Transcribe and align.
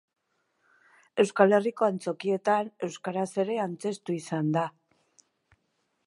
Euskal 1.23 1.53
Herriko 1.57 1.85
antzokietan 1.87 2.71
euskaraz 2.87 3.27
ere 3.43 3.59
antzeztu 3.65 4.15
izan 4.23 4.49
da. 4.57 4.65